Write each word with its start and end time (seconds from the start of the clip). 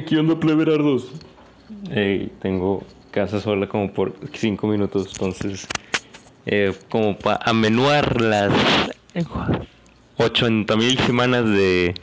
¿Qué 0.00 0.16
onda, 0.16 0.40
pleberardos? 0.40 1.12
Hey, 1.90 2.32
tengo 2.40 2.82
casa 3.10 3.40
sola 3.40 3.68
como 3.68 3.92
por 3.92 4.14
5 4.32 4.66
minutos, 4.66 5.10
entonces, 5.12 5.68
eh, 6.46 6.74
como 6.88 7.18
para 7.18 7.44
amenuar 7.44 8.18
las 8.18 8.54
80 10.16 10.76
mil 10.76 10.96
semanas 11.00 11.44
de. 11.44 11.94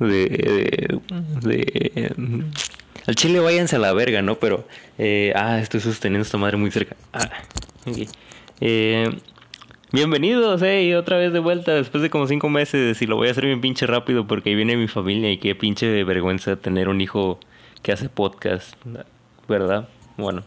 de. 0.00 1.00
de. 1.42 2.14
al 3.06 3.14
chile 3.14 3.38
váyanse 3.38 3.76
a 3.76 3.78
la 3.78 3.92
verga, 3.92 4.20
¿no? 4.20 4.34
Pero, 4.40 4.66
eh, 4.98 5.32
ah, 5.36 5.60
estoy 5.60 5.78
sosteniendo 5.78 6.24
esta 6.24 6.36
madre 6.36 6.56
muy 6.56 6.72
cerca. 6.72 6.96
Ah, 7.12 7.30
ok. 7.86 8.08
Eh, 8.60 9.20
Bienvenidos, 9.92 10.62
hey, 10.64 10.94
otra 10.94 11.16
vez 11.16 11.32
de 11.32 11.38
vuelta 11.38 11.72
después 11.72 12.02
de 12.02 12.10
como 12.10 12.26
cinco 12.26 12.48
meses 12.48 13.00
y 13.00 13.06
lo 13.06 13.14
voy 13.14 13.28
a 13.28 13.30
hacer 13.30 13.46
bien 13.46 13.60
pinche 13.60 13.86
rápido 13.86 14.26
porque 14.26 14.50
ahí 14.50 14.56
viene 14.56 14.76
mi 14.76 14.88
familia 14.88 15.30
y 15.30 15.38
qué 15.38 15.54
pinche 15.54 16.02
vergüenza 16.02 16.56
tener 16.56 16.88
un 16.88 17.00
hijo 17.00 17.38
que 17.82 17.92
hace 17.92 18.08
podcast, 18.08 18.74
¿verdad? 19.46 19.88
Bueno, 20.16 20.42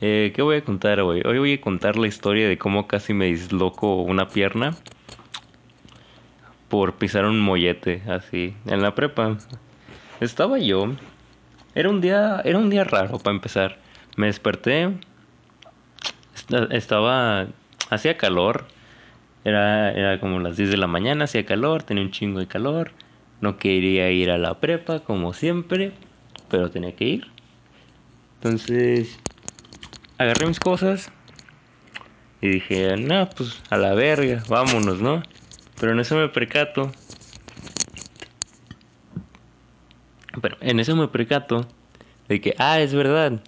eh, 0.00 0.32
¿qué 0.34 0.40
voy 0.40 0.56
a 0.56 0.64
contar 0.64 0.98
hoy? 1.00 1.20
Hoy 1.26 1.38
voy 1.38 1.52
a 1.52 1.60
contar 1.60 1.98
la 1.98 2.06
historia 2.06 2.48
de 2.48 2.56
cómo 2.56 2.86
casi 2.86 3.12
me 3.12 3.26
disloco 3.26 4.00
una 4.00 4.30
pierna 4.30 4.74
por 6.70 6.94
pisar 6.94 7.26
un 7.26 7.38
mollete 7.40 8.00
así 8.08 8.54
en 8.64 8.80
la 8.80 8.94
prepa. 8.94 9.36
Estaba 10.20 10.58
yo, 10.58 10.90
era 11.74 11.90
un 11.90 12.00
día, 12.00 12.40
era 12.46 12.56
un 12.56 12.70
día 12.70 12.84
raro 12.84 13.18
para 13.18 13.36
empezar. 13.36 13.78
Me 14.16 14.28
desperté, 14.28 14.90
estaba 16.70 17.46
hacía 17.94 18.16
calor. 18.16 18.66
Era, 19.44 19.92
era 19.92 20.20
como 20.20 20.40
las 20.40 20.56
10 20.56 20.70
de 20.70 20.76
la 20.76 20.86
mañana, 20.86 21.24
hacía 21.24 21.44
calor, 21.44 21.82
tenía 21.82 22.02
un 22.02 22.10
chingo 22.10 22.40
de 22.40 22.46
calor. 22.46 22.92
No 23.40 23.58
quería 23.58 24.10
ir 24.10 24.30
a 24.30 24.38
la 24.38 24.60
prepa 24.60 25.00
como 25.00 25.32
siempre, 25.32 25.92
pero 26.48 26.70
tenía 26.70 26.96
que 26.96 27.04
ir. 27.04 27.26
Entonces, 28.36 29.20
agarré 30.18 30.46
mis 30.46 30.60
cosas 30.60 31.10
y 32.40 32.48
dije, 32.48 32.96
no, 32.96 33.34
pues 33.34 33.62
a 33.70 33.76
la 33.76 33.94
verga, 33.94 34.44
vámonos, 34.48 35.00
¿no? 35.00 35.22
Pero 35.78 35.92
en 35.92 36.00
eso 36.00 36.16
me 36.16 36.28
percato. 36.28 36.92
Pero 40.40 40.56
en 40.60 40.80
eso 40.80 40.96
me 40.96 41.08
percato 41.08 41.66
de 42.28 42.40
que, 42.40 42.54
ah, 42.58 42.80
es 42.80 42.94
verdad, 42.94 43.40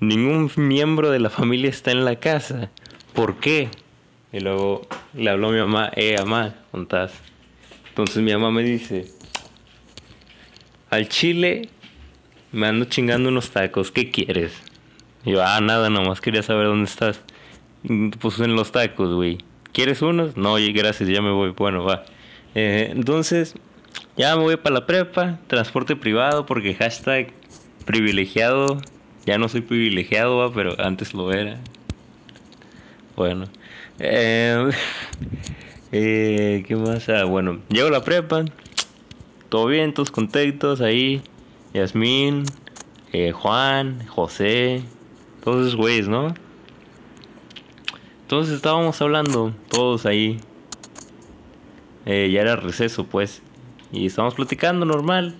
ningún 0.00 0.50
miembro 0.56 1.10
de 1.10 1.20
la 1.20 1.30
familia 1.30 1.70
está 1.70 1.92
en 1.92 2.04
la 2.04 2.16
casa. 2.16 2.70
¿Por 3.14 3.36
qué? 3.36 3.70
Y 4.32 4.40
luego 4.40 4.86
le 5.14 5.30
habló 5.30 5.48
a 5.48 5.52
mi 5.52 5.58
mamá, 5.58 5.90
eh, 5.94 6.16
mamá, 6.18 6.54
contás. 6.70 7.12
Entonces 7.88 8.22
mi 8.22 8.32
mamá 8.32 8.50
me 8.50 8.62
dice, 8.62 9.10
al 10.88 11.08
chile 11.08 11.68
me 12.50 12.66
ando 12.66 12.86
chingando 12.86 13.28
unos 13.28 13.50
tacos, 13.50 13.90
¿qué 13.90 14.10
quieres? 14.10 14.52
Y 15.24 15.32
yo, 15.32 15.44
ah, 15.44 15.60
nada, 15.60 15.90
nomás 15.90 16.20
quería 16.20 16.42
saber 16.42 16.66
dónde 16.66 16.84
estás. 16.84 17.20
Pues 18.20 18.38
en 18.40 18.56
los 18.56 18.72
tacos, 18.72 19.14
güey. 19.14 19.38
¿Quieres 19.72 20.02
unos? 20.02 20.36
No, 20.36 20.52
oye, 20.52 20.72
gracias, 20.72 21.08
ya 21.08 21.20
me 21.20 21.30
voy. 21.30 21.50
Bueno, 21.50 21.84
va. 21.84 22.04
Eh, 22.54 22.90
entonces, 22.90 23.54
ya 24.16 24.36
me 24.36 24.42
voy 24.42 24.56
para 24.56 24.74
la 24.74 24.86
prepa, 24.86 25.38
transporte 25.46 25.96
privado, 25.96 26.46
porque 26.46 26.74
hashtag 26.74 27.32
privilegiado. 27.84 28.80
Ya 29.26 29.38
no 29.38 29.48
soy 29.48 29.60
privilegiado, 29.60 30.38
va, 30.38 30.52
pero 30.52 30.74
antes 30.78 31.14
lo 31.14 31.32
era. 31.32 31.58
Bueno. 33.16 33.46
Eh, 34.04 34.70
eh, 35.92 36.64
¿Qué 36.66 36.74
más? 36.74 37.08
Ah, 37.08 37.24
bueno, 37.24 37.60
llego 37.68 37.86
a 37.86 37.90
la 37.92 38.02
prepa. 38.02 38.46
Todo 39.48 39.66
bien, 39.66 39.94
todos 39.94 40.10
contentos 40.10 40.80
ahí. 40.80 41.22
Yasmín, 41.72 42.52
eh, 43.12 43.30
Juan, 43.30 44.04
José. 44.08 44.82
Todos 45.44 45.68
esos 45.68 45.76
güeyes, 45.76 46.08
¿no? 46.08 46.34
Entonces 48.22 48.56
estábamos 48.56 49.00
hablando, 49.00 49.54
todos 49.68 50.04
ahí. 50.04 50.40
Eh, 52.04 52.28
ya 52.32 52.40
era 52.40 52.56
receso, 52.56 53.04
pues. 53.04 53.40
Y 53.92 54.06
estábamos 54.06 54.34
platicando 54.34 54.84
normal. 54.84 55.36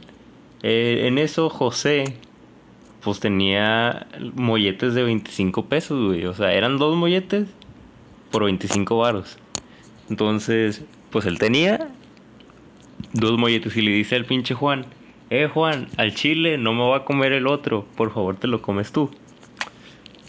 Eh, 0.62 1.09
en 1.09 1.19
eso 1.19 1.50
José, 1.50 2.15
pues 3.03 3.19
tenía 3.19 4.06
molletes 4.36 4.94
de 4.94 5.03
25 5.03 5.65
pesos, 5.65 6.06
güey. 6.06 6.26
O 6.26 6.34
sea, 6.34 6.53
eran 6.53 6.78
dos 6.78 6.97
molletes 6.97 7.48
por 8.32 8.44
25 8.44 8.98
varos. 8.98 9.38
Entonces, 10.10 10.82
pues 11.10 11.26
él 11.26 11.38
tenía 11.38 11.88
dos 13.12 13.38
molletes 13.38 13.76
y 13.76 13.82
le 13.82 13.93
dice 13.93 14.16
al 14.16 14.25
pinche 14.25 14.54
Juan, 14.54 14.87
eh 15.31 15.48
Juan, 15.53 15.88
al 15.97 16.15
chile 16.15 16.59
no 16.59 16.72
me 16.72 16.88
va 16.88 16.98
a 16.98 17.04
comer 17.04 17.32
el 17.32 17.47
otro, 17.47 17.87
por 17.97 18.12
favor 18.12 18.37
te 18.37 18.48
lo 18.48 18.60
comes 18.60 18.91
tú. 18.91 19.10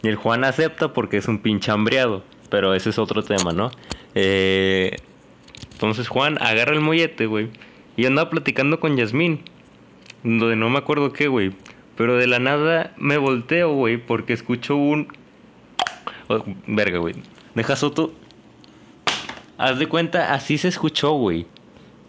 Y 0.04 0.10
el 0.10 0.16
Juan 0.16 0.44
acepta 0.44 0.94
porque 0.94 1.18
es 1.18 1.28
un 1.28 1.40
pinche 1.40 1.72
hambreado, 1.72 2.24
pero 2.50 2.74
ese 2.74 2.90
es 2.90 3.00
otro 3.00 3.24
tema, 3.24 3.52
¿no? 3.52 3.72
Eh, 4.16 4.98
entonces 5.72 6.08
Juan 6.08 6.38
agarra 6.42 6.74
el 6.74 6.82
mollete, 6.82 7.26
güey, 7.26 7.50
y 7.96 8.06
anda 8.06 8.30
platicando 8.30 8.80
con 8.80 8.98
Yasmín, 8.98 9.42
donde 10.24 10.56
no 10.56 10.70
me 10.70 10.78
acuerdo 10.78 11.14
qué, 11.14 11.28
güey. 11.28 11.54
Pero 11.96 12.16
de 12.16 12.28
la 12.28 12.40
nada 12.40 12.94
me 12.98 13.18
volteo, 13.18 13.74
güey, 13.74 13.98
porque 13.98 14.34
escucho 14.34 14.76
un... 14.76 15.08
Oh, 16.28 16.44
verga, 16.66 16.98
güey. 16.98 17.16
Deja 17.56 17.76
Soto. 17.76 18.14
Haz 19.58 19.80
de 19.80 19.88
cuenta, 19.88 20.34
así 20.34 20.58
se 20.58 20.68
escuchó, 20.68 21.12
güey. 21.12 21.46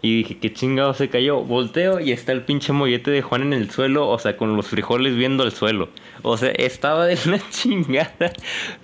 Y 0.01 0.17
dije, 0.17 0.37
qué 0.37 0.53
chingado 0.53 0.93
se 0.93 1.09
cayó. 1.09 1.41
Volteo 1.41 1.99
y 1.99 2.11
está 2.11 2.31
el 2.31 2.43
pinche 2.43 2.73
mollete 2.73 3.11
de 3.11 3.21
Juan 3.21 3.41
en 3.41 3.53
el 3.53 3.71
suelo, 3.71 4.07
o 4.07 4.19
sea, 4.19 4.37
con 4.37 4.55
los 4.55 4.67
frijoles 4.67 5.15
viendo 5.15 5.43
el 5.43 5.51
suelo. 5.51 5.89
O 6.21 6.37
sea, 6.37 6.51
estaba 6.51 7.05
de 7.05 7.17
una 7.25 7.39
chingada. 7.49 8.33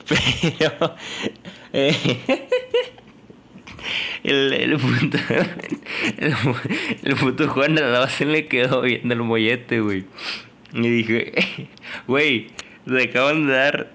Pero. 0.08 0.96
Eh, 1.74 1.96
el, 4.24 4.54
el, 4.54 4.78
puto, 4.78 5.18
el, 6.18 6.36
el, 7.04 7.48
Juan 7.50 7.78
a 7.78 7.82
la 7.82 8.00
base 8.00 8.26
le 8.26 8.48
quedó 8.48 8.82
viendo 8.82 9.14
el 9.14 9.22
mollete, 9.22 9.80
güey. 9.80 10.06
Y 10.74 10.90
dije, 10.90 11.68
güey, 12.08 12.48
le 12.86 13.04
acaban 13.04 13.48
de 13.48 13.54
dar 13.54 13.92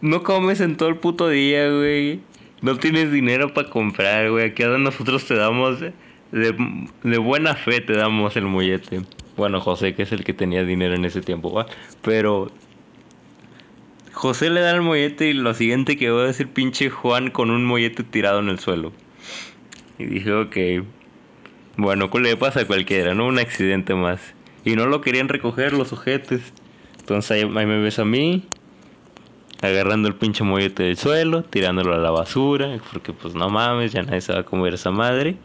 no 0.00 0.22
comes 0.22 0.60
en 0.60 0.76
todo 0.76 0.88
el 0.88 0.96
puto 0.96 1.28
día, 1.28 1.70
güey. 1.70 2.20
No 2.62 2.76
tienes 2.76 3.10
dinero 3.10 3.54
para 3.54 3.70
comprar, 3.70 4.30
güey. 4.30 4.46
Aquí 4.50 4.62
a 4.62 4.68
nosotros 4.68 5.26
te 5.26 5.34
damos 5.34 5.80
de, 5.80 5.92
de, 6.32 7.18
buena 7.18 7.54
fe, 7.54 7.80
te 7.80 7.94
damos 7.94 8.36
el 8.36 8.44
mollete. 8.44 9.02
Bueno, 9.36 9.60
José, 9.60 9.94
que 9.94 10.02
es 10.02 10.12
el 10.12 10.24
que 10.24 10.34
tenía 10.34 10.64
dinero 10.64 10.94
en 10.94 11.04
ese 11.04 11.22
tiempo, 11.22 11.52
¿va? 11.52 11.66
Pero 12.02 12.50
José 14.12 14.50
le 14.50 14.60
da 14.60 14.72
el 14.72 14.82
mollete 14.82 15.28
y 15.28 15.32
lo 15.32 15.54
siguiente 15.54 15.96
que 15.96 16.10
voy 16.10 16.24
a 16.24 16.26
decir, 16.26 16.48
pinche 16.48 16.90
Juan 16.90 17.30
con 17.30 17.50
un 17.50 17.64
mollete 17.64 18.02
tirado 18.02 18.40
en 18.40 18.48
el 18.48 18.58
suelo. 18.58 18.92
Y 19.98 20.04
dije, 20.06 20.32
ok. 20.32 20.56
Bueno, 21.76 22.10
¿qué 22.10 22.20
le 22.20 22.36
pasa 22.36 22.60
a 22.60 22.66
cualquiera? 22.66 23.14
No 23.14 23.26
un 23.26 23.38
accidente 23.38 23.94
más. 23.94 24.20
Y 24.64 24.76
no 24.76 24.86
lo 24.86 25.00
querían 25.00 25.28
recoger 25.28 25.72
los 25.72 25.92
ojetes. 25.92 26.52
Entonces 26.98 27.30
ahí, 27.30 27.40
ahí 27.40 27.66
me 27.66 27.80
ves 27.80 27.98
a 27.98 28.04
mí, 28.04 28.44
agarrando 29.62 30.08
el 30.08 30.14
pinche 30.14 30.44
mollete 30.44 30.84
del 30.84 30.96
suelo, 30.96 31.42
tirándolo 31.42 31.94
a 31.94 31.98
la 31.98 32.10
basura, 32.10 32.80
porque 32.92 33.12
pues 33.12 33.34
no 33.34 33.48
mames, 33.50 33.92
ya 33.92 34.02
nadie 34.02 34.20
se 34.20 34.32
va 34.32 34.40
a 34.40 34.44
comer 34.44 34.74
esa 34.74 34.90
madre. 34.90 35.36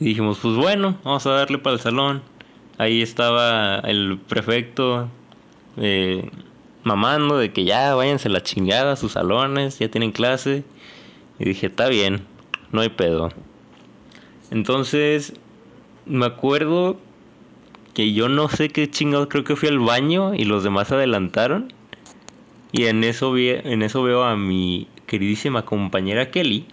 Y 0.00 0.06
dijimos, 0.06 0.38
pues 0.40 0.54
bueno, 0.54 0.98
vamos 1.02 1.26
a 1.26 1.30
darle 1.30 1.58
para 1.58 1.74
el 1.74 1.80
salón. 1.80 2.22
Ahí 2.76 3.02
estaba 3.02 3.80
el 3.80 4.18
prefecto 4.28 5.08
eh, 5.76 6.30
mamando 6.84 7.38
de 7.38 7.52
que 7.52 7.64
ya 7.64 7.94
váyanse 7.94 8.28
la 8.28 8.42
chingada 8.42 8.92
a 8.92 8.96
sus 8.96 9.12
salones, 9.12 9.78
ya 9.78 9.88
tienen 9.90 10.12
clase. 10.12 10.64
Y 11.38 11.44
dije, 11.46 11.66
está 11.66 11.88
bien, 11.88 12.24
no 12.70 12.80
hay 12.80 12.90
pedo. 12.90 13.30
Entonces, 14.50 15.34
me 16.06 16.26
acuerdo 16.26 16.98
que 17.94 18.12
yo 18.12 18.28
no 18.28 18.48
sé 18.48 18.68
qué 18.68 18.88
chingados, 18.88 19.28
creo 19.28 19.42
que 19.42 19.56
fui 19.56 19.68
al 19.68 19.80
baño 19.80 20.34
y 20.34 20.44
los 20.44 20.62
demás 20.62 20.92
adelantaron. 20.92 21.72
Y 22.72 22.86
en 22.86 23.04
eso, 23.04 23.32
vi, 23.32 23.48
en 23.50 23.82
eso 23.82 24.02
veo 24.02 24.24
a 24.24 24.36
mi 24.36 24.88
queridísima 25.06 25.64
compañera 25.64 26.30
Kelly. 26.30 26.66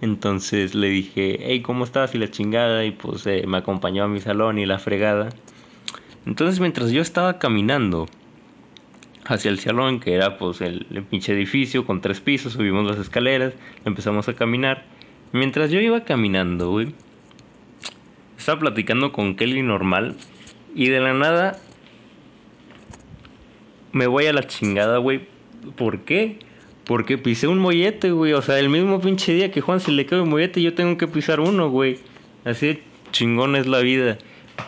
Entonces 0.00 0.74
le 0.74 0.88
dije, 0.88 1.38
hey, 1.40 1.60
¿cómo 1.62 1.84
estás? 1.84 2.14
Y 2.14 2.18
la 2.18 2.30
chingada. 2.30 2.84
Y 2.84 2.92
pues 2.92 3.26
eh, 3.26 3.44
me 3.46 3.58
acompañó 3.58 4.04
a 4.04 4.08
mi 4.08 4.20
salón 4.20 4.58
y 4.58 4.66
la 4.66 4.78
fregada. 4.78 5.28
Entonces 6.26 6.60
mientras 6.60 6.90
yo 6.90 7.02
estaba 7.02 7.38
caminando 7.38 8.06
hacia 9.26 9.50
el 9.50 9.58
salón, 9.58 10.00
que 10.00 10.14
era 10.14 10.38
pues 10.38 10.60
el, 10.60 10.86
pinche 11.08 11.32
edificio 11.32 11.86
con 11.86 12.00
tres 12.00 12.20
pisos, 12.20 12.54
subimos 12.54 12.86
las 12.86 12.98
escaleras, 12.98 13.54
empezamos 13.84 14.28
a 14.28 14.34
caminar. 14.34 14.84
Mientras 15.32 15.70
yo 15.70 15.80
iba 15.80 16.04
caminando, 16.04 16.80
estaba 18.38 18.60
platicando 18.60 19.12
con 19.12 19.36
Kelly 19.36 19.62
normal. 19.62 20.16
Y 20.74 20.88
de 20.88 21.00
la 21.00 21.14
nada 21.14 21.60
me 23.94 24.06
voy 24.08 24.26
a 24.26 24.32
la 24.32 24.46
chingada, 24.46 24.98
güey. 24.98 25.20
¿Por 25.76 26.00
qué? 26.00 26.38
Porque 26.84 27.16
pisé 27.16 27.46
un 27.46 27.58
mollete, 27.58 28.10
güey. 28.10 28.32
O 28.34 28.42
sea, 28.42 28.58
el 28.58 28.68
mismo 28.68 29.00
pinche 29.00 29.32
día 29.32 29.50
que 29.50 29.60
Juan 29.60 29.80
se 29.80 29.92
le 29.92 30.04
cae 30.04 30.20
un 30.20 30.28
mollete, 30.28 30.60
yo 30.60 30.74
tengo 30.74 30.98
que 30.98 31.06
pisar 31.06 31.40
uno, 31.40 31.70
güey. 31.70 31.98
Así 32.44 32.66
de 32.66 32.82
chingón 33.12 33.56
es 33.56 33.66
la 33.66 33.78
vida. 33.78 34.18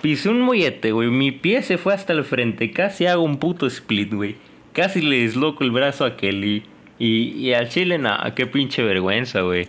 pisé 0.01 0.29
un 0.29 0.41
mollete, 0.41 0.93
güey. 0.93 1.11
Mi 1.11 1.33
pie 1.33 1.63
se 1.63 1.77
fue 1.77 1.93
hasta 1.93 2.13
el 2.13 2.25
frente. 2.25 2.71
Casi 2.71 3.07
hago 3.07 3.23
un 3.23 3.39
puto 3.39 3.67
split, 3.67 4.15
güey. 4.15 4.37
Casi 4.73 5.03
le 5.03 5.23
desloco 5.23 5.65
el 5.65 5.73
brazo 5.73 6.05
a 6.05 6.17
Kelly. 6.17 6.63
Y, 6.99 7.33
y 7.33 7.53
al 7.53 7.69
chile, 7.69 7.99
nada, 7.99 8.35
qué 8.35 8.47
pinche 8.47 8.83
vergüenza, 8.83 9.43
güey. 9.43 9.69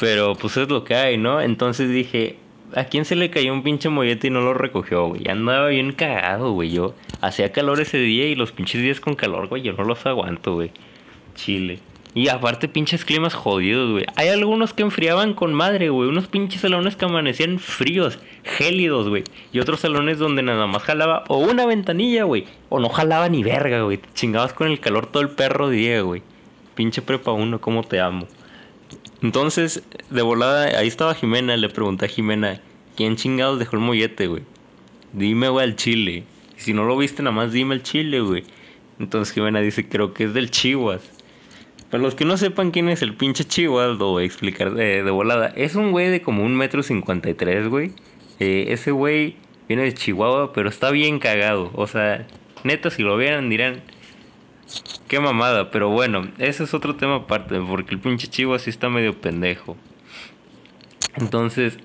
Pero 0.00 0.34
pues 0.34 0.56
es 0.56 0.68
lo 0.68 0.82
que 0.84 0.96
hay, 0.96 1.16
¿no? 1.16 1.40
Entonces 1.40 1.90
dije, 1.90 2.36
¿a 2.74 2.84
quién 2.84 3.04
se 3.04 3.16
le 3.16 3.30
cayó 3.30 3.52
un 3.52 3.62
pinche 3.62 3.88
mollete 3.88 4.28
y 4.28 4.30
no 4.30 4.40
lo 4.40 4.54
recogió, 4.54 5.06
güey? 5.08 5.28
Andaba 5.28 5.68
bien 5.68 5.92
cagado, 5.92 6.52
güey. 6.52 6.70
Yo 6.70 6.94
hacía 7.20 7.52
calor 7.52 7.80
ese 7.80 7.98
día 7.98 8.26
y 8.26 8.34
los 8.34 8.52
pinches 8.52 8.82
días 8.82 9.00
con 9.00 9.14
calor, 9.14 9.48
güey, 9.48 9.62
yo 9.62 9.72
no 9.72 9.84
los 9.84 10.04
aguanto, 10.06 10.54
güey. 10.54 10.70
Chile. 11.34 11.80
Y 12.12 12.28
aparte, 12.28 12.66
pinches 12.66 13.04
climas 13.04 13.34
jodidos, 13.34 13.92
güey. 13.92 14.04
Hay 14.16 14.28
algunos 14.28 14.74
que 14.74 14.82
enfriaban 14.82 15.32
con 15.34 15.54
madre, 15.54 15.90
güey. 15.90 16.08
Unos 16.08 16.26
pinches 16.26 16.62
salones 16.62 16.96
que 16.96 17.04
amanecían 17.04 17.60
fríos, 17.60 18.18
gélidos, 18.42 19.08
güey. 19.08 19.22
Y 19.52 19.60
otros 19.60 19.80
salones 19.80 20.18
donde 20.18 20.42
nada 20.42 20.66
más 20.66 20.82
jalaba 20.82 21.22
o 21.28 21.38
una 21.38 21.66
ventanilla, 21.66 22.24
güey. 22.24 22.46
O 22.68 22.80
no 22.80 22.88
jalaba 22.88 23.28
ni 23.28 23.44
verga, 23.44 23.82
güey. 23.82 23.98
Te 23.98 24.08
chingabas 24.14 24.52
con 24.52 24.66
el 24.66 24.80
calor 24.80 25.06
todo 25.06 25.22
el 25.22 25.30
perro 25.30 25.68
día, 25.68 26.00
güey. 26.00 26.22
Pinche 26.74 27.00
prepa 27.00 27.30
uno, 27.30 27.60
cómo 27.60 27.84
te 27.84 28.00
amo. 28.00 28.26
Entonces, 29.22 29.82
de 30.10 30.22
volada, 30.22 30.78
ahí 30.78 30.88
estaba 30.88 31.14
Jimena. 31.14 31.56
Le 31.56 31.68
pregunté 31.68 32.06
a 32.06 32.08
Jimena, 32.08 32.60
¿quién 32.96 33.16
chingados 33.16 33.58
dejó 33.58 33.76
el 33.76 33.82
mollete, 33.82 34.26
güey? 34.26 34.42
Dime, 35.12 35.48
güey, 35.48 35.64
al 35.64 35.76
chile. 35.76 36.24
Si 36.56 36.72
no 36.72 36.84
lo 36.84 36.96
viste, 36.96 37.22
nada 37.22 37.34
más 37.34 37.52
dime 37.52 37.74
el 37.74 37.82
chile, 37.82 38.20
güey. 38.20 38.44
Entonces 38.98 39.34
Jimena 39.34 39.60
dice, 39.60 39.88
creo 39.88 40.12
que 40.12 40.24
es 40.24 40.34
del 40.34 40.50
Chihuas. 40.50 41.02
Para 41.90 42.02
los 42.04 42.14
que 42.14 42.24
no 42.24 42.36
sepan 42.36 42.70
quién 42.70 42.88
es 42.88 43.02
el 43.02 43.14
pinche 43.14 43.44
Chihuahua, 43.44 43.94
lo 43.94 44.10
voy 44.10 44.22
a 44.22 44.26
explicar 44.26 44.74
de, 44.74 45.02
volada. 45.10 45.48
Es 45.56 45.74
un 45.74 45.90
güey 45.90 46.08
de 46.08 46.22
como 46.22 46.44
un 46.44 46.54
metro 46.56 46.84
cincuenta 46.84 47.28
y 47.28 47.34
tres, 47.34 47.66
güey. 47.66 47.92
Eh, 48.38 48.66
ese 48.68 48.92
güey 48.92 49.36
viene 49.66 49.82
de 49.82 49.94
Chihuahua, 49.94 50.52
pero 50.52 50.68
está 50.68 50.92
bien 50.92 51.18
cagado. 51.18 51.72
O 51.74 51.88
sea, 51.88 52.28
neta, 52.62 52.90
si 52.90 53.02
lo 53.02 53.16
vieran 53.16 53.48
dirán, 53.48 53.82
qué 55.08 55.20
mamada. 55.20 55.70
Pero 55.70 55.88
bueno, 55.90 56.28
ese 56.38 56.64
es 56.64 56.74
otro 56.74 56.96
tema 56.96 57.16
aparte, 57.16 57.60
porque 57.60 57.94
el 57.94 58.00
pinche 58.00 58.28
Chihuahua 58.28 58.58
sí 58.58 58.70
está 58.70 58.88
medio 58.88 59.20
pendejo. 59.20 59.76
Entonces, 61.16 61.78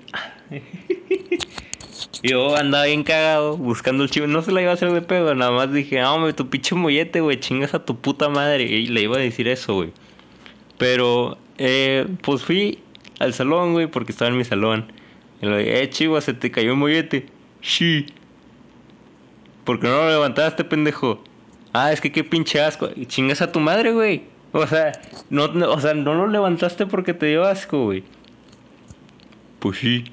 yo 2.22 2.56
andaba 2.56 2.84
bien 2.84 3.02
cagado 3.02 3.56
buscando 3.56 4.04
el 4.04 4.10
chivo. 4.10 4.26
No 4.26 4.42
se 4.42 4.52
la 4.52 4.62
iba 4.62 4.70
a 4.70 4.74
hacer 4.74 4.92
de 4.92 5.02
pedo, 5.02 5.34
nada 5.34 5.50
más 5.50 5.72
dije, 5.72 6.00
ah, 6.00 6.12
hombre, 6.12 6.32
tu 6.32 6.48
pinche 6.48 6.74
mollete, 6.74 7.20
güey, 7.20 7.40
chingas 7.40 7.74
a 7.74 7.84
tu 7.84 7.96
puta 8.00 8.28
madre. 8.28 8.64
Y 8.64 8.86
le 8.86 9.02
iba 9.02 9.16
a 9.16 9.20
decir 9.20 9.48
eso, 9.48 9.74
güey. 9.74 9.92
Pero, 10.78 11.38
eh, 11.58 12.06
pues 12.22 12.42
fui 12.44 12.78
al 13.18 13.32
salón, 13.32 13.72
güey, 13.72 13.86
porque 13.86 14.12
estaba 14.12 14.30
en 14.30 14.36
mi 14.36 14.44
salón. 14.44 14.92
Y 15.40 15.46
le 15.46 15.58
dije, 15.58 15.82
eh, 15.82 15.90
chivo, 15.90 16.20
se 16.20 16.34
te 16.34 16.50
cayó 16.50 16.72
el 16.72 16.76
mollete. 16.76 17.26
Sí. 17.62 18.06
¿Por 19.64 19.80
qué 19.80 19.88
no 19.88 19.96
lo 19.96 20.10
levantaste, 20.10 20.64
pendejo? 20.64 21.24
Ah, 21.78 21.92
es 21.92 22.00
que 22.00 22.10
qué 22.10 22.24
pinche 22.24 22.58
asco. 22.58 22.88
Y 22.96 23.04
chingas 23.04 23.42
a 23.42 23.52
tu 23.52 23.60
madre, 23.60 23.92
güey. 23.92 24.22
O 24.52 24.66
sea, 24.66 24.92
no, 25.28 25.44
o 25.44 25.78
sea, 25.78 25.92
no 25.92 26.14
lo 26.14 26.26
levantaste 26.26 26.86
porque 26.86 27.12
te 27.12 27.26
dio 27.26 27.44
asco, 27.44 27.84
güey. 27.84 28.02
Pues 29.58 29.76
sí. 29.76 30.04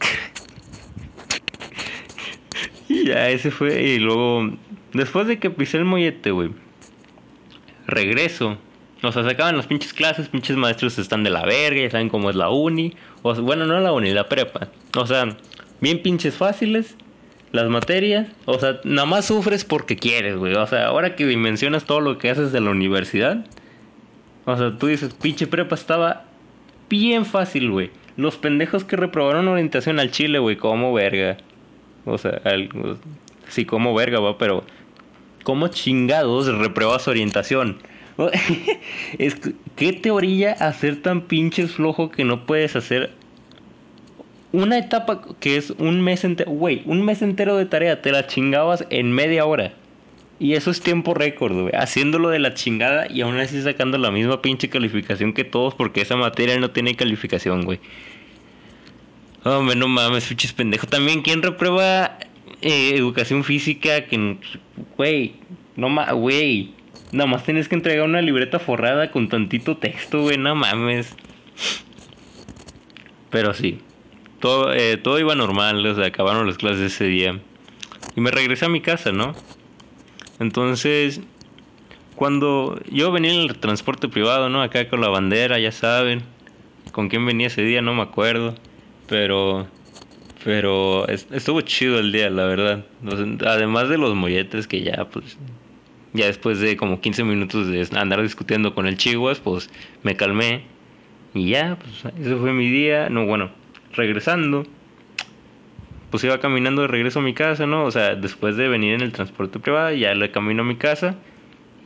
y 2.88 3.04
ya, 3.04 3.28
ese 3.28 3.50
fue. 3.50 3.82
Y 3.82 3.98
luego, 3.98 4.52
después 4.94 5.26
de 5.26 5.38
que 5.38 5.50
pisé 5.50 5.76
el 5.76 5.84
mollete, 5.84 6.30
güey, 6.30 6.50
regreso. 7.86 8.56
O 9.02 9.12
sea, 9.12 9.22
se 9.22 9.30
acaban 9.30 9.58
las 9.58 9.66
pinches 9.66 9.92
clases, 9.92 10.30
pinches 10.30 10.56
maestros 10.56 10.98
están 10.98 11.24
de 11.24 11.30
la 11.30 11.44
verga, 11.44 11.82
ya 11.82 11.90
saben 11.90 12.08
cómo 12.08 12.30
es 12.30 12.36
la 12.36 12.48
uni. 12.48 12.94
O 13.20 13.34
bueno, 13.34 13.66
no 13.66 13.78
la 13.80 13.92
uni, 13.92 14.12
la 14.12 14.30
prepa. 14.30 14.68
O 14.96 15.06
sea, 15.06 15.36
bien 15.82 16.00
pinches 16.00 16.36
fáciles 16.36 16.96
las 17.52 17.68
materias. 17.68 18.28
O 18.46 18.58
sea, 18.58 18.80
nada 18.84 19.06
más 19.06 19.26
sufres 19.26 19.64
porque 19.64 19.96
quieres, 19.96 20.36
güey. 20.36 20.54
O 20.54 20.66
sea, 20.66 20.86
ahora 20.86 21.16
que 21.16 21.26
dimensionas 21.26 21.84
todo 21.84 22.00
lo 22.00 22.18
que 22.18 22.30
haces 22.30 22.52
de 22.52 22.60
la 22.60 22.70
universidad. 22.70 23.44
O 24.44 24.56
sea, 24.56 24.76
tú 24.78 24.86
dices, 24.86 25.14
pinche 25.14 25.46
prepa 25.46 25.74
estaba 25.74 26.24
bien 26.88 27.26
fácil, 27.26 27.70
güey. 27.70 27.90
Los 28.16 28.36
pendejos 28.36 28.84
que 28.84 28.96
reprobaron 28.96 29.48
orientación 29.48 29.98
al 29.98 30.10
Chile, 30.10 30.38
güey, 30.38 30.56
como 30.56 30.92
verga. 30.92 31.38
O 32.04 32.18
sea, 32.18 32.40
sí, 33.48 33.64
como 33.64 33.94
verga, 33.94 34.20
va, 34.20 34.38
pero 34.38 34.64
¿cómo 35.44 35.68
chingados 35.68 36.46
repruebas 36.46 37.08
orientación? 37.08 37.78
¿Qué 39.76 39.92
te 39.94 40.10
orilla 40.10 40.52
hacer 40.52 41.00
tan 41.00 41.22
pinches 41.22 41.72
flojo 41.72 42.10
que 42.10 42.24
no 42.24 42.44
puedes 42.44 42.76
hacer 42.76 43.10
una 44.52 44.78
etapa 44.78 45.22
que 45.38 45.56
es 45.56 45.70
un 45.70 46.00
mes 46.00 46.24
entero? 46.24 46.50
Güey, 46.50 46.82
un 46.86 47.04
mes 47.04 47.22
entero 47.22 47.56
de 47.56 47.66
tarea, 47.66 48.02
te 48.02 48.12
la 48.12 48.26
chingabas 48.26 48.84
en 48.90 49.12
media 49.12 49.46
hora. 49.46 49.72
Y 50.40 50.54
eso 50.54 50.70
es 50.70 50.80
tiempo 50.80 51.12
récord, 51.12 51.52
güey. 51.52 51.74
Haciéndolo 51.76 52.30
de 52.30 52.38
la 52.38 52.54
chingada 52.54 53.06
y 53.10 53.20
aún 53.20 53.38
así 53.38 53.60
sacando 53.60 53.98
la 53.98 54.10
misma 54.10 54.40
pinche 54.40 54.70
calificación 54.70 55.34
que 55.34 55.44
todos 55.44 55.74
porque 55.74 56.00
esa 56.00 56.16
materia 56.16 56.58
no 56.58 56.70
tiene 56.70 56.96
calificación, 56.96 57.64
güey. 57.64 57.78
Hombre, 59.44 59.76
no 59.76 59.86
mames, 59.86 60.24
fiches 60.24 60.52
pendejo. 60.52 60.86
También, 60.86 61.22
¿quién 61.22 61.42
reprueba 61.42 62.18
eh, 62.62 62.92
educación 62.94 63.44
física? 63.44 64.06
Que, 64.06 64.38
güey, 64.96 65.34
no 65.76 65.90
mames, 65.90 66.14
güey. 66.14 66.74
Nada 67.12 67.26
más 67.26 67.44
tienes 67.44 67.68
que 67.68 67.74
entregar 67.74 68.04
una 68.04 68.22
libreta 68.22 68.58
forrada 68.58 69.10
con 69.10 69.28
tantito 69.28 69.76
texto, 69.76 70.22
güey, 70.22 70.38
no 70.38 70.54
mames. 70.54 71.14
Pero 73.30 73.52
sí, 73.52 73.78
todo, 74.40 74.72
eh, 74.72 74.96
todo 74.96 75.18
iba 75.18 75.34
normal, 75.34 75.84
o 75.86 75.94
sea, 75.94 76.06
acabaron 76.06 76.46
las 76.46 76.58
clases 76.58 76.92
ese 76.92 77.04
día. 77.04 77.40
Y 78.16 78.20
me 78.20 78.30
regresé 78.30 78.64
a 78.64 78.68
mi 78.68 78.80
casa, 78.80 79.12
¿no? 79.12 79.36
Entonces, 80.40 81.20
cuando 82.16 82.80
yo 82.90 83.12
venía 83.12 83.32
en 83.32 83.48
el 83.48 83.58
transporte 83.58 84.08
privado, 84.08 84.48
¿no? 84.48 84.62
Acá 84.62 84.88
con 84.88 85.00
la 85.00 85.08
bandera, 85.08 85.58
ya 85.58 85.72
saben. 85.72 86.22
Con 86.92 87.08
quién 87.08 87.24
venía 87.24 87.46
ese 87.46 87.62
día, 87.62 87.82
no 87.82 87.94
me 87.94 88.02
acuerdo. 88.02 88.54
Pero, 89.06 89.68
pero 90.44 91.06
estuvo 91.08 91.60
chido 91.60 91.98
el 91.98 92.12
día, 92.12 92.30
la 92.30 92.44
verdad. 92.46 92.84
Además 93.46 93.88
de 93.88 93.98
los 93.98 94.14
molletes 94.14 94.66
que 94.66 94.82
ya, 94.82 95.08
pues, 95.10 95.38
ya 96.12 96.26
después 96.26 96.60
de 96.60 96.76
como 96.76 97.00
15 97.00 97.24
minutos 97.24 97.68
de 97.68 97.86
andar 97.98 98.22
discutiendo 98.22 98.74
con 98.74 98.86
el 98.86 98.96
Chihuas, 98.96 99.40
pues 99.40 99.70
me 100.02 100.16
calmé. 100.16 100.64
Y 101.34 101.50
ya, 101.50 101.78
pues, 101.80 102.14
ese 102.18 102.36
fue 102.36 102.52
mi 102.52 102.70
día. 102.70 103.08
No, 103.08 103.26
bueno, 103.26 103.50
regresando 103.92 104.64
pues 106.10 106.24
iba 106.24 106.40
caminando 106.40 106.82
de 106.82 106.88
regreso 106.88 107.20
a 107.20 107.22
mi 107.22 107.34
casa, 107.34 107.66
¿no? 107.66 107.84
O 107.84 107.90
sea, 107.90 108.16
después 108.16 108.56
de 108.56 108.68
venir 108.68 108.94
en 108.94 109.00
el 109.00 109.12
transporte 109.12 109.60
privado, 109.60 109.94
ya 109.94 110.14
le 110.14 110.30
camino 110.30 110.62
a 110.62 110.66
mi 110.66 110.76
casa. 110.76 111.16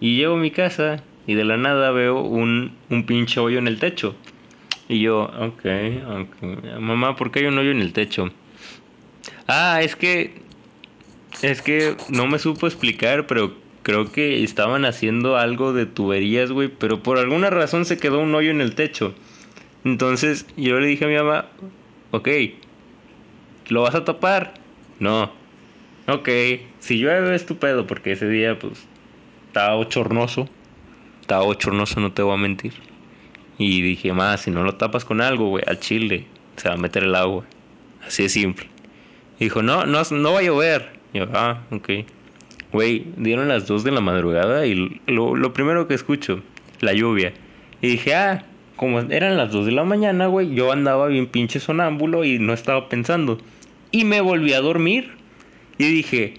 Y 0.01 0.17
llego 0.17 0.35
a 0.35 0.39
mi 0.39 0.51
casa 0.51 1.03
y 1.27 1.35
de 1.35 1.45
la 1.45 1.57
nada 1.57 1.91
veo 1.91 2.21
un, 2.21 2.73
un 2.91 3.05
pinche 3.05 3.39
hoyo 3.41 3.59
en 3.59 3.69
el 3.69 3.79
techo. 3.79 4.17
Y 4.89 5.01
yo, 5.01 5.25
ok, 5.25 5.65
ok. 6.09 6.79
Mamá, 6.81 7.17
¿por 7.17 7.31
qué 7.31 7.41
hay 7.41 7.47
un 7.47 7.59
hoyo 7.59 7.71
en 7.71 7.81
el 7.81 7.93
techo? 7.93 8.31
Ah, 9.47 9.81
es 9.83 9.95
que... 9.95 10.43
Es 11.43 11.61
que 11.61 11.97
no 12.09 12.27
me 12.27 12.39
supo 12.39 12.67
explicar, 12.67 13.27
pero 13.27 13.55
creo 13.83 14.11
que 14.11 14.45
estaban 14.45 14.85
haciendo 14.85 15.37
algo 15.37 15.73
de 15.73 15.85
tuberías, 15.85 16.51
güey. 16.51 16.69
Pero 16.69 17.03
por 17.03 17.19
alguna 17.19 17.51
razón 17.51 17.85
se 17.85 17.99
quedó 17.99 18.21
un 18.21 18.35
hoyo 18.35 18.51
en 18.51 18.61
el 18.63 18.75
techo. 18.75 19.15
Entonces 19.85 20.47
yo 20.57 20.79
le 20.81 20.87
dije 20.87 21.05
a 21.05 21.09
mi 21.09 21.17
mamá, 21.17 21.47
ok, 22.17 22.29
¿Lo 23.69 23.83
vas 23.83 23.95
a 23.95 24.05
tapar? 24.05 24.55
No. 24.99 25.31
Ok, 26.07 26.29
si 26.81 26.99
llueve 26.99 27.35
es 27.35 27.47
tu 27.47 27.57
porque 27.57 28.13
ese 28.13 28.29
día 28.29 28.59
pues 28.59 28.87
estaba 29.47 29.77
ochornoso. 29.77 30.49
Estaba 31.23 31.45
ochornoso, 31.45 31.99
no 32.01 32.13
te 32.13 32.23
voy 32.23 32.35
a 32.35 32.37
mentir. 32.37 32.75
Y 33.57 33.81
dije, 33.81 34.13
más, 34.13 34.43
si 34.43 34.51
no 34.51 34.65
lo 34.65 34.75
tapas 34.75 35.05
con 35.05 35.23
algo, 35.23 35.49
güey, 35.49 35.65
al 35.67 35.79
chile, 35.79 36.27
se 36.57 36.69
va 36.69 36.75
a 36.75 36.79
meter 36.79 37.05
el 37.05 37.15
agua. 37.15 37.45
Así 38.07 38.25
de 38.25 38.29
simple. 38.29 38.67
dijo, 39.41 39.63
no, 39.63 39.87
no, 39.87 40.03
no 40.11 40.33
va 40.33 40.41
a 40.41 40.43
llover. 40.43 41.01
Y 41.15 41.19
yo, 41.19 41.27
ah, 41.33 41.63
ok. 41.71 41.89
Güey, 42.73 43.07
dieron 43.17 43.49
las 43.49 43.67
2 43.67 43.85
de 43.85 43.93
la 43.93 44.01
madrugada 44.01 44.67
y 44.67 45.01
lo, 45.07 45.37
lo 45.37 45.53
primero 45.55 45.89
que 45.89 45.95
escucho, 45.95 46.43
la 46.81 46.93
lluvia. 46.93 47.33
Y 47.81 47.89
dije, 47.89 48.15
ah, 48.15 48.45
como 48.77 49.01
eran 49.01 49.37
las 49.37 49.53
2 49.53 49.67
de 49.67 49.73
la 49.73 49.85
mañana, 49.85 50.27
güey, 50.27 50.55
yo 50.55 50.73
andaba 50.73 51.07
bien 51.07 51.27
pinche 51.27 51.61
sonámbulo 51.61 52.25
y 52.25 52.39
no 52.39 52.53
estaba 52.53 52.89
pensando. 52.89 53.39
Y 53.93 54.05
me 54.05 54.21
volví 54.21 54.53
a 54.53 54.61
dormir. 54.61 55.13
Y 55.79 55.85
dije, 55.85 56.35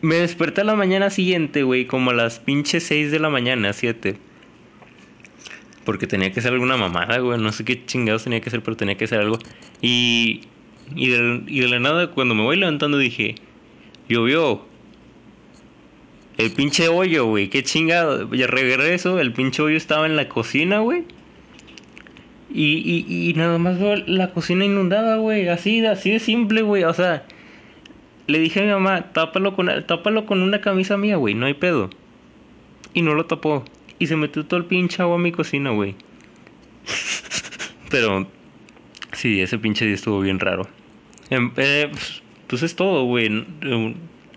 me 0.00 0.16
desperté 0.16 0.62
a 0.62 0.64
la 0.64 0.74
mañana 0.74 1.10
siguiente, 1.10 1.62
güey, 1.62 1.86
como 1.86 2.10
a 2.10 2.14
las 2.14 2.40
pinches 2.40 2.84
6 2.84 3.12
de 3.12 3.20
la 3.20 3.30
mañana, 3.30 3.72
7. 3.72 4.16
Porque 5.84 6.06
tenía 6.06 6.32
que 6.32 6.40
hacer 6.40 6.52
alguna 6.52 6.76
mamada, 6.76 7.18
güey. 7.18 7.40
No 7.40 7.52
sé 7.52 7.64
qué 7.64 7.84
chingados 7.86 8.24
tenía 8.24 8.40
que 8.40 8.48
hacer, 8.48 8.62
pero 8.62 8.76
tenía 8.76 8.96
que 8.96 9.04
hacer 9.04 9.20
algo. 9.20 9.38
Y, 9.80 10.42
y, 10.94 11.08
de, 11.08 11.42
y 11.46 11.60
de 11.60 11.68
la 11.68 11.78
nada, 11.78 12.10
cuando 12.10 12.34
me 12.34 12.42
voy 12.42 12.56
levantando, 12.56 12.98
dije, 12.98 13.36
llovió. 14.08 14.66
El 16.36 16.52
pinche 16.52 16.88
hoyo, 16.88 17.26
güey, 17.26 17.48
qué 17.48 17.62
chingado. 17.62 18.32
Ya 18.34 18.46
regreso, 18.46 19.18
el 19.18 19.32
pinche 19.32 19.62
hoyo 19.62 19.76
estaba 19.76 20.06
en 20.06 20.16
la 20.16 20.28
cocina, 20.28 20.80
güey. 20.80 21.04
Y, 22.50 23.04
y, 23.08 23.30
y 23.30 23.34
nada 23.34 23.58
más 23.58 23.78
veo 23.78 23.96
la 24.06 24.30
cocina 24.30 24.64
inundada, 24.64 25.16
güey. 25.16 25.48
Así, 25.48 25.84
así 25.84 26.10
de 26.10 26.18
simple, 26.18 26.62
güey. 26.62 26.84
O 26.84 26.94
sea, 26.94 27.24
le 28.28 28.38
dije 28.38 28.60
a 28.60 28.62
mi 28.62 28.70
mamá, 28.70 29.12
tápalo 29.12 29.56
con, 29.56 29.68
tápalo 29.86 30.26
con 30.26 30.42
una 30.42 30.60
camisa 30.60 30.96
mía, 30.96 31.16
güey, 31.16 31.34
no 31.34 31.46
hay 31.46 31.54
pedo. 31.54 31.90
Y 32.94 33.02
no 33.02 33.14
lo 33.14 33.26
tapó. 33.26 33.64
Y 33.98 34.06
se 34.06 34.16
metió 34.16 34.44
todo 34.44 34.60
el 34.60 34.66
pinche 34.66 35.02
agua 35.02 35.16
a 35.16 35.18
mi 35.18 35.32
cocina, 35.32 35.70
güey. 35.70 35.96
Pero 37.90 38.26
sí, 39.12 39.40
ese 39.40 39.58
pinche 39.58 39.86
día 39.86 39.94
estuvo 39.94 40.20
bien 40.20 40.38
raro. 40.40 40.68
Em, 41.30 41.52
eh, 41.56 41.90
pues 42.46 42.62
es 42.62 42.76
todo, 42.76 43.04
güey. 43.04 43.44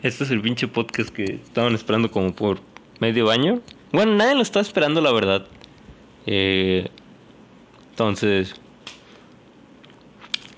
Este 0.03 0.24
es 0.24 0.32
el 0.32 0.41
pinche 0.41 0.68
podcast 0.68 1.10
que 1.10 1.25
estaban 1.25 1.75
esperando 1.75 2.10
como 2.12 2.34
por 2.34 2.60
medio 3.00 3.30
año. 3.30 3.62
Bueno, 3.91 4.15
nadie 4.15 4.36
lo 4.36 4.41
estaba 4.41 4.63
esperando, 4.63 5.01
la 5.01 5.12
verdad. 5.12 5.46
Eh, 6.25 6.88
entonces, 8.01 8.55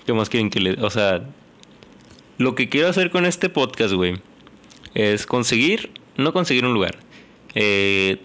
¿qué 0.06 0.14
más 0.14 0.30
quieren 0.30 0.48
que 0.48 0.60
le.? 0.60 0.72
O 0.82 0.88
sea, 0.88 1.28
lo 2.38 2.54
que 2.54 2.70
quiero 2.70 2.88
hacer 2.88 3.10
con 3.10 3.26
este 3.26 3.50
podcast, 3.50 3.92
güey, 3.92 4.16
es 4.94 5.26
conseguir, 5.26 5.90
no 6.16 6.32
conseguir 6.32 6.64
un 6.64 6.72
lugar. 6.72 6.96
Eh, 7.54 8.18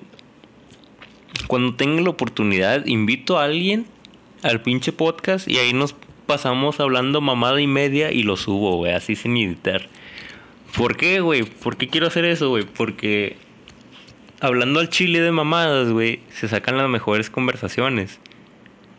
cuando 1.48 1.76
tenga 1.76 2.02
la 2.02 2.10
oportunidad, 2.10 2.86
invito 2.86 3.38
a 3.38 3.44
alguien 3.44 3.86
al 4.42 4.62
pinche 4.62 4.94
podcast 4.94 5.48
y 5.48 5.58
ahí 5.58 5.74
nos 5.74 5.96
pasamos 6.26 6.80
hablando 6.80 7.20
mamada 7.20 7.60
y 7.60 7.68
media 7.68 8.12
y 8.12 8.24
lo 8.24 8.38
subo, 8.38 8.78
güey, 8.78 8.94
así 8.94 9.16
sin 9.16 9.36
editar. 9.36 9.90
¿Por 10.78 10.96
qué, 10.96 11.20
güey? 11.20 11.44
¿Por 11.44 11.76
qué 11.76 11.90
quiero 11.90 12.08
hacer 12.08 12.24
eso, 12.24 12.50
güey? 12.50 12.64
Porque 12.64 13.36
hablando 14.40 14.80
al 14.80 14.90
chile 14.90 15.20
de 15.20 15.32
mamadas, 15.32 15.90
güey, 15.92 16.22
se 16.32 16.48
sacan 16.48 16.78
las 16.78 16.88
mejores 16.88 17.30
conversaciones. 17.30 18.20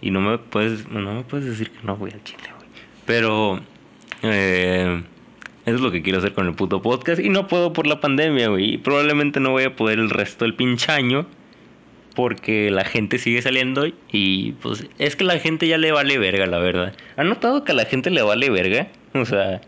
Y 0.00 0.11
no 0.11 0.21
me 0.21 0.38
puedes, 0.38 0.88
no 0.88 1.14
me 1.14 1.23
puedes 1.23 1.47
decir 1.47 1.71
que 1.71 1.87
no 1.87 1.97
voy 1.97 2.11
al 2.12 2.23
chile, 2.25 2.45
güey. 2.57 2.69
Pero 3.07 3.61
eh, 4.23 5.02
eso 5.66 5.76
es 5.76 5.80
lo 5.80 5.90
que 5.90 6.02
quiero 6.02 6.19
hacer 6.19 6.33
con 6.33 6.47
el 6.47 6.54
puto 6.54 6.80
podcast. 6.80 7.21
Y 7.21 7.28
no 7.28 7.47
puedo 7.47 7.73
por 7.73 7.87
la 7.87 8.00
pandemia, 8.00 8.49
güey. 8.49 8.75
Y 8.75 8.78
probablemente 8.78 9.40
no 9.40 9.50
voy 9.50 9.64
a 9.64 9.76
poder 9.76 9.99
el 9.99 10.11
resto 10.11 10.45
del 10.45 10.54
pinche 10.54 10.90
año. 10.90 11.26
Porque 12.14 12.71
la 12.71 12.85
gente 12.85 13.19
sigue 13.19 13.40
saliendo 13.40 13.87
y 14.11 14.52
pues 14.61 14.85
es 14.99 15.14
que 15.14 15.23
la 15.23 15.38
gente 15.38 15.69
ya 15.69 15.78
le 15.78 15.92
vale 15.92 16.19
verga, 16.19 16.45
la 16.45 16.59
verdad. 16.59 16.92
¿Han 17.16 17.28
notado 17.28 17.62
que 17.62 17.71
a 17.71 17.75
la 17.75 17.85
gente 17.85 18.11
le 18.11 18.21
vale 18.23 18.50
verga? 18.50 18.88
O 19.14 19.25
sea, 19.25 19.61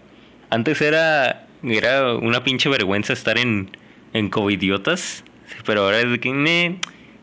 antes 0.50 0.80
era, 0.82 1.46
era 1.62 2.14
una 2.14 2.42
pinche 2.42 2.68
vergüenza 2.68 3.12
estar 3.12 3.38
en, 3.38 3.70
en 4.12 4.28
covidiotas. 4.28 5.24
Pero 5.64 5.84
ahora 5.84 6.00
es 6.00 6.10
de 6.10 6.18
que, 6.18 6.76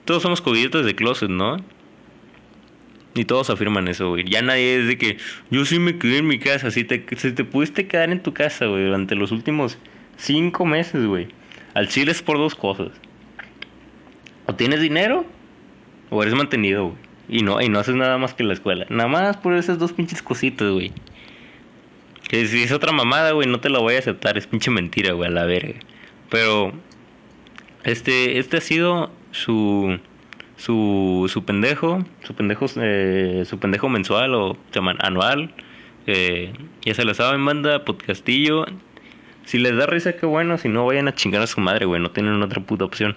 todos 0.06 0.24
somos 0.24 0.42
covidiotas 0.42 0.86
de 0.86 0.96
closet, 0.96 1.30
¿no? 1.30 1.58
Y 3.20 3.26
todos 3.26 3.50
afirman 3.50 3.90
eso, 3.90 4.12
güey. 4.12 4.24
Ya 4.24 4.42
nadie 4.42 4.80
es 4.80 4.88
de 4.88 4.98
que 4.98 5.18
yo 5.52 5.66
sí 5.66 5.78
me 5.78 5.98
quedé 5.98 6.20
en 6.20 6.28
mi 6.28 6.40
casa. 6.40 6.72
Si 6.72 6.86
te, 6.86 7.06
si 7.18 7.34
te 7.34 7.44
pudiste 7.44 7.86
quedar 7.86 8.12
en 8.12 8.24
tu 8.24 8.34
casa, 8.34 8.66
güey, 8.68 8.86
durante 8.86 9.14
los 9.14 9.34
últimos 9.34 9.78
cinco 10.16 10.66
meses, 10.66 11.06
güey. 11.06 11.28
Al 11.74 11.90
chile 11.90 12.14
es 12.14 12.22
por 12.22 12.38
dos 12.38 12.56
cosas. 12.56 12.92
O 14.46 14.56
tienes 14.56 14.80
dinero 14.80 15.26
o 16.10 16.24
eres 16.24 16.34
mantenido, 16.34 16.86
güey. 16.86 16.98
Y 17.28 17.44
no, 17.44 17.60
y 17.62 17.68
no 17.68 17.80
haces 17.80 17.96
nada 17.96 18.18
más 18.18 18.34
que 18.34 18.46
la 18.46 18.54
escuela. 18.54 18.86
Nada 18.90 19.10
más 19.10 19.36
por 19.36 19.54
esas 19.54 19.78
dos 19.80 19.92
pinches 19.92 20.22
cositas, 20.22 20.72
güey. 20.72 20.94
Que 22.30 22.46
si 22.46 22.64
es 22.64 22.72
otra 22.72 22.94
mamada, 22.94 23.34
güey, 23.34 23.50
no 23.50 23.60
te 23.60 23.70
la 23.70 23.80
voy 23.80 23.96
a 23.96 24.00
aceptar. 24.00 24.38
Es 24.38 24.48
pinche 24.48 24.72
mentira, 24.72 25.12
güey, 25.12 25.28
a 25.28 25.34
la 25.34 25.44
verga. 25.44 25.78
Pero 26.30 26.72
este, 27.84 28.40
este 28.40 28.56
ha 28.56 28.62
sido 28.62 29.12
su 29.32 30.00
su, 30.60 31.30
su 31.32 31.46
pendejo, 31.46 32.04
su 32.24 32.36
pendejo, 32.36 32.66
eh, 32.76 33.44
su 33.46 33.60
pendejo 33.60 33.90
mensual 33.90 34.36
o 34.36 34.58
anual. 35.00 35.54
Eh, 36.06 36.54
ya 36.82 36.94
se 36.94 37.06
lo 37.06 37.14
saben, 37.14 37.40
manda 37.42 37.86
podcastillo. 37.86 38.66
Si 39.46 39.58
les 39.58 39.76
da 39.76 39.86
risa, 39.86 40.14
qué 40.14 40.26
bueno. 40.26 40.58
Si 40.58 40.68
no, 40.68 40.86
vayan 40.86 41.08
a 41.08 41.16
chingar 41.16 41.42
a 41.42 41.48
su 41.48 41.62
madre, 41.62 41.86
güey. 41.86 42.02
No 42.02 42.12
tienen 42.12 42.42
otra 42.44 42.62
puta 42.62 42.86
opción. 42.86 43.16